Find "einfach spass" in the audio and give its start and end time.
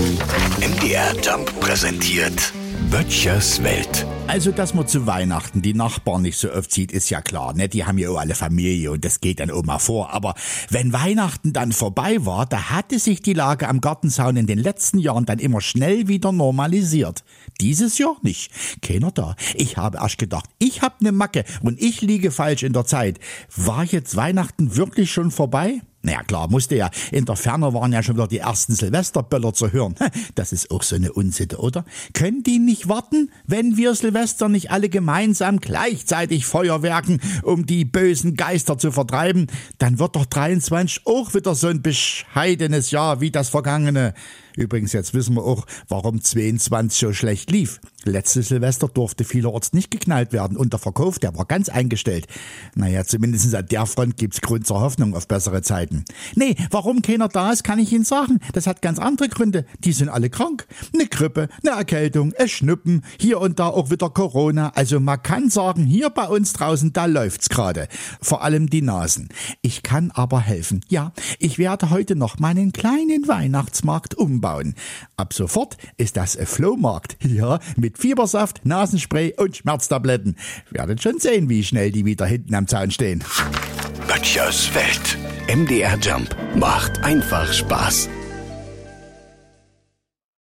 87.02-88.08